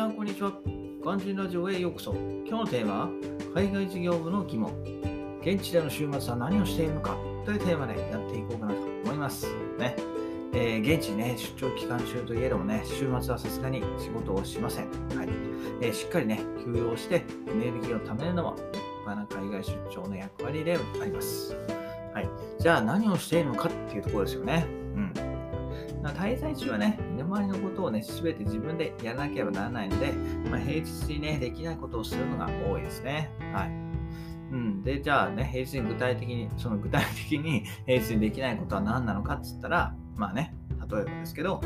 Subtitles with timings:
[0.00, 0.50] さん、こんにちは。
[1.04, 2.14] ガンジンラジオへようこそ。
[2.14, 3.08] 今日のテーマは、
[3.54, 4.72] 海外事業部の疑問。
[5.42, 9.46] 現地での週末は何をしているのかというテーマでやっていこうかなと思います。
[9.78, 9.94] ね。
[10.54, 14.86] えー、現地ね、出張期間中といえどもね、週末はさすがに仕事をしません。
[15.14, 15.28] はい。
[15.82, 21.54] えー、しっかりね、休養してエネルギーを貯めるのも立派な海外出張の役割であります。
[22.14, 22.28] はい。
[22.58, 24.66] じゃあ何をしているのかっていうところですよね。
[24.96, 25.12] うん。
[26.08, 26.98] 滞在中はね、
[27.30, 30.12] 身の回りのことをね、すべて自分でやらなければならないので、
[30.50, 33.30] まあ、平日にね、できないことをするのが多いですね。
[33.52, 33.68] はい。
[34.52, 34.82] うん。
[34.82, 40.54] で、じゃあね、平日に具体的に、その具体的に 平日にできないことは何なのかっつったら、まあね、
[40.90, 41.60] 例えばですけど、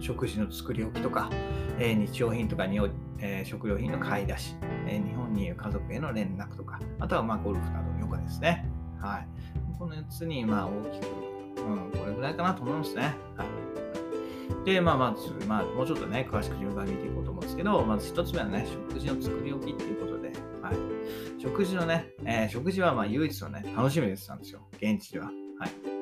[0.00, 1.30] 食事の作り置きとか、
[1.78, 2.78] えー、日用品とかに、
[3.18, 4.54] えー、食料品の買い出し、
[4.86, 8.68] えー、日本にいる家族への連絡とか、あとはまあゴルフなどの余暇ですね。
[9.00, 9.28] はい。
[9.78, 13.14] この4つにまあ大きくうん、これぐらいかなと思いますね。
[13.36, 13.48] はい。
[14.64, 20.28] で、まあ、まず、まあ、もうちょっとね、詳しく順番見ていこうと思うんですけど、まず一つ目はね、食事の作り置きっていうことで、
[20.62, 20.76] はい。
[21.38, 24.60] 食事のね、えー、食事はまあ唯一のね、楽しみですなんですよ。
[24.80, 25.26] 現地では。
[25.26, 25.30] は
[25.66, 25.94] い。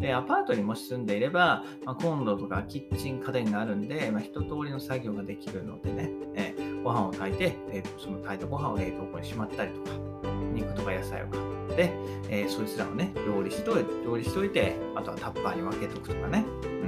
[0.00, 9.96] で、アパートにもし住んでいれば、まあ、コンロとかキッチン家電があるんで、まあ、一通りの作業ができるのでね、えー、ご飯を炊いて、えー、その炊いたご飯を冷凍庫にしまったりとか、
[10.52, 11.92] 肉とか野菜を買って、
[12.28, 16.44] えー、そいつらをね、料理しといて、料理しといて、あとはタッパーに分けとくとかね。
[16.62, 16.85] う、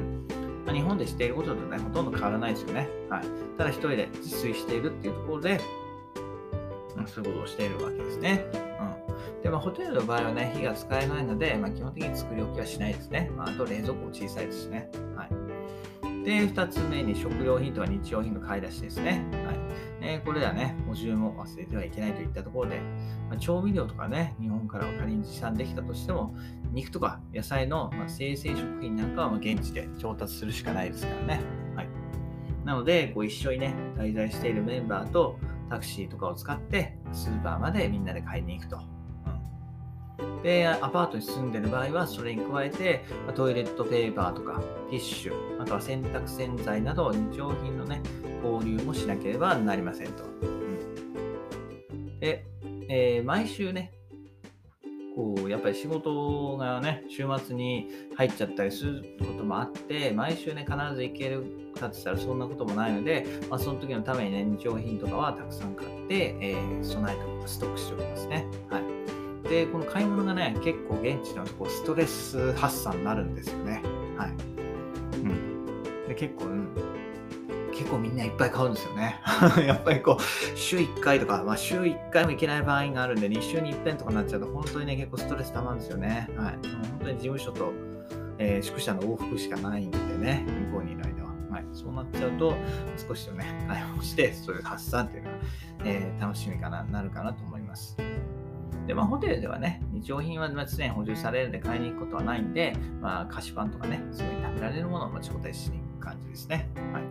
[0.78, 2.88] 日本でしていることとね、ほとんど変わらないですよね。
[3.10, 3.24] はい。
[3.56, 5.60] ただ一人で自炊しているっていうところで、
[6.96, 8.44] うん、そういうことをしているわけですね。
[8.54, 9.42] うん。
[9.42, 13.28] で、まあ、ホテルの場合はね、火が使えないので、まあ、基本的に作り置きはしないですね。
[13.36, 14.88] まあ、あと冷蔵庫も小さいですしね。
[15.16, 15.28] はい。
[16.24, 19.26] で、2つ目に食料品とか日用品の買い出しですね。
[19.44, 19.57] はい。
[20.00, 22.80] えこれらね、補充も忘れてはいけないといったところで、
[23.28, 26.34] まあ、調味料とかね、日本からは仮に持参できたとしても、
[26.72, 31.40] 肉とか野菜の、ま生成食品なんかはま現地で調達するしかないですからね。
[31.74, 31.88] はい。
[32.64, 38.97] なので、こう一緒にね、滞在しているメンバーとタクシーとかを使って、スーパーまでみんなで買いに行くと。
[40.42, 43.04] で、アパートに住んでる場合は、それに加えて、
[43.34, 44.60] トイレットペーパーとか、
[44.90, 48.00] ティッシュ、あとは洗濯洗剤など、日用品のね、
[48.42, 50.24] 購入もしなければなりませんと。
[50.24, 52.44] うん、で、
[52.88, 53.92] えー、毎週ね、
[55.18, 61.42] こう、やっぱり仕事がね、週末に入っちゃったりすることもあって、毎週ね、必ず行ける
[61.74, 67.54] かって言ったらそんなこともないので、まあ、その時のためにね、日用品とかはたくさん買って、えー、備えております。
[67.56, 68.46] ストックしておりますね。
[68.70, 68.97] はい。
[69.48, 73.82] で、この買い物がね、結構現地のこうストレス発散になるんですよね。
[74.16, 74.30] はい。
[74.30, 74.34] う
[75.26, 76.06] ん。
[76.06, 76.68] で、結構、うん、
[77.72, 79.20] 結構みんないっぱい買うんですよね。
[79.66, 86.28] やっぱりこう、週1回とか、まあ週1回も行けない場合があるんで、2週に1遍とかになっちゃうと、本当にね、結構ストレス溜まるんですよね。
[86.36, 86.52] はい。
[86.52, 87.72] 本当に事務所と、
[88.38, 91.28] えー、宿舎の往復しかないんでね、向こうにいる間は。
[91.50, 91.64] はい。
[91.72, 92.54] そうなっちゃうと、
[93.08, 95.36] 少しでもね、買い物して、そういう発散っていうのは、
[95.84, 97.96] えー、楽しみかな、なるかなと思います。
[98.88, 106.70] で、まあ、ホテルではね、日用品は常に補充されるんで買いに行くことはないんで、まあ、菓子パンとかね、そういう食べられるものを持ち答えしに行く感じですね。
[106.94, 107.02] はい。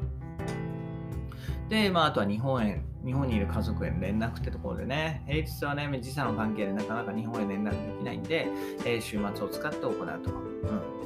[1.70, 8.48] で、まあ、あとは日本へ、日本にいる家族への連絡ってところでね、平日はね、時差の関係でなかなか日本へ連絡できないんで、
[8.84, 10.32] えー、週末を使って行うと。
[10.32, 10.97] うん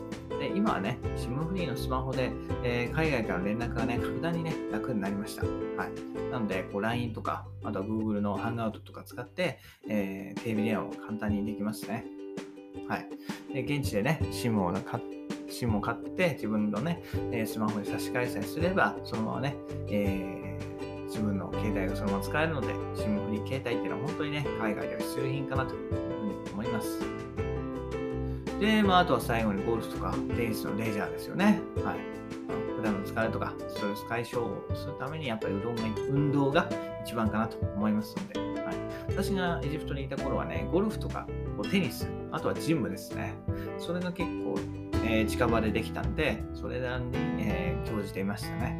[0.41, 2.31] で、今はね、SIM フリーのスマホで、
[2.63, 5.43] えー、海外から連絡がね、格段にね、楽になりました。
[5.45, 5.49] は
[5.85, 6.31] い。
[6.31, 12.05] なので、こう LINE とか、あとは Google のハンガウトとか使って、えー、テレビ電話も簡単にできますね。
[12.87, 13.07] はい。
[13.53, 19.55] で、現地でね、SIM を買って、SIM を買って自分のね、えスマホに差し替えさえすれば、そのままね、
[19.89, 27.10] えー、自分の携帯がそのまま使えるので、SIM フリー携帯っていうのは本当にね、海外では必需品かなというふうに思います。
[28.61, 31.59] で、まあ、あとは最後にゴルフとかテニスのレジャーですよね。
[31.83, 31.99] はい。
[32.77, 36.69] 普段の疲れとかストレス解消をするために、やっぱりうどんが運動が
[37.03, 38.75] 一番かなと思いますので、はい、
[39.09, 41.25] 私がエジプトにいた頃はね、ゴルフとか
[41.71, 43.33] テニス、あとはジムですね。
[43.79, 44.55] それが結構、
[45.05, 48.75] えー、近場でできたんで、それらに、えー、興じていましたね。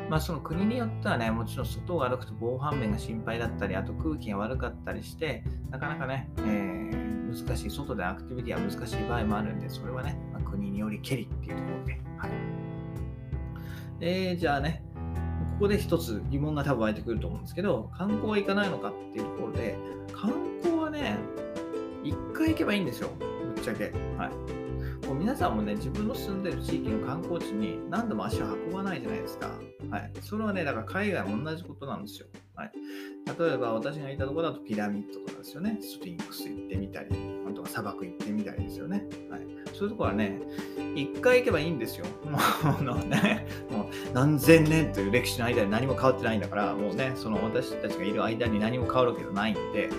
[0.00, 0.08] うん。
[0.10, 6.73] まあ、その国によってはね、もちろん外を歩くと防犯面が心配だったり、あと空気が悪かったりして、なかなかね、えー
[7.34, 11.92] 難しい、外でアクティビティは難しい場合もあるんで、それはね、まあ、国によりけりっていうところで。
[12.18, 12.30] はい。
[14.00, 14.82] え、じゃあね、
[15.54, 19.76] ここで一つ疑問が多分湧いてくると思うんですけど、観光は行かないのかっていうところで、
[20.12, 20.32] 観
[20.62, 21.18] 光はね、
[22.02, 23.92] 一回行けばいいんですよ、ぶっちゃけ。
[24.16, 24.63] はい。
[25.06, 29.50] こう皆さんもね、自分の住んでる地域の観光地に何度も足を運ばないじゃないですか。
[29.90, 30.12] はい。
[30.22, 32.26] それはね、だから海外も同じことなんですよ。
[32.54, 32.72] はい。
[33.38, 35.78] 例えば私がいたところだとピラミッドとかですよね。
[35.80, 37.10] スフィンクス行ってみたり、
[37.46, 39.04] あとは砂漠行ってみたりですよね。
[39.30, 39.40] はい。
[39.74, 40.40] そういうところはね、
[40.76, 42.06] 1回行けばいいんですよ。
[42.24, 42.38] も
[42.94, 49.90] うね、もう何千年という歴史の間に何も変わってないんだから、もうね、その私たちがいる間に何も変わるわけじゃないんで、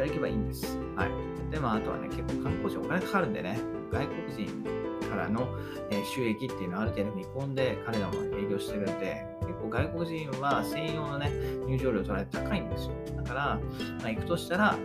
[0.00, 0.78] 1回行けばいいんです。
[0.96, 1.10] はい。
[1.50, 3.58] で、まあ、あとはね、結構観光地お金かかるんでね、
[3.92, 4.64] 外国人
[5.10, 5.48] からの、
[5.90, 11.30] え収益っていうのをある程度見込んで彼らも営業してるんで、結構外国人は専用のね、
[11.66, 12.92] 入場料取られて高いんですよ。
[13.16, 13.60] だから、
[14.00, 14.78] まあ、行くとしたら、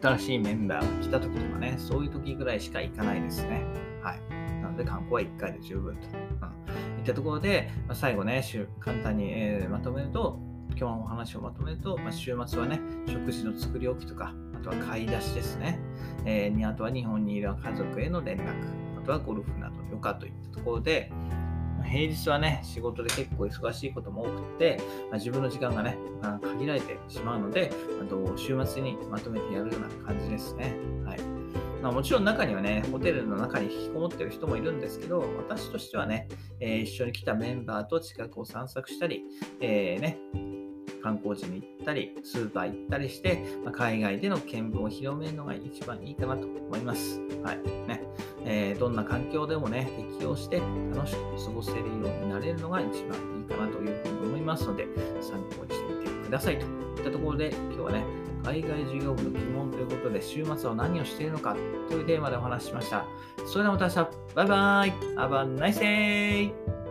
[0.00, 3.64] 新しいメンバーが来た時とかね、そういう時ぐらいしか行かないですね。
[4.02, 4.20] はい。
[4.62, 6.08] なので観光は1回で十分と。
[6.08, 6.98] うん。
[6.98, 8.42] いったところで、まあ、最後ね、
[8.80, 10.40] 簡単に、えー、まとめると、
[10.76, 15.78] 今日のお話をまとめると、まあ、週末はね、食事の作り置きとか、あとは買い出しですね。
[16.24, 18.50] えー、あとは日本にいる家族への連絡、
[18.98, 21.10] あとはゴルフなど余暇といったところで、
[21.84, 24.80] 平日はね、仕事で結構忙しいことも多くて、
[25.10, 25.96] まあ、自分の時間がね、
[26.42, 27.70] 限られてしまうので、
[28.00, 30.74] あと週末にまとめてやるような感じですね。
[31.04, 31.20] はい。
[31.82, 36.28] まあ、もちろん中にはね、ホテルの中に引きこもってる人もいるんですけど、私としてはね、
[36.60, 39.24] えー、一緒に来たメンバーと近くを散策したり、
[39.60, 40.18] えー、ね、
[41.02, 47.20] 観光地に行ったり、スーパー行ったりして、まあ、海外での見聞を広めるのが一番いいかなと思います。
[47.42, 47.58] はい。
[47.88, 48.02] ね。
[48.44, 50.60] えー、どんな環境でもね、適応して
[50.94, 54.86] 楽しく過ごせるようになれるのが一番いいかなというふうに思いますので、
[55.20, 58.04] 参考にしてみてくださいといったところで、今日はね、
[58.44, 61.56] 海外事業部の疑問ということで、週末は何をしているのか
[61.88, 63.04] というテーマでお話ししました。
[63.46, 66.81] それではまた明日、バイバイ !Have a nice day!